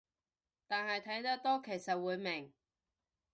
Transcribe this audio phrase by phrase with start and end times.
[0.65, 2.51] 但係睇得多其實會明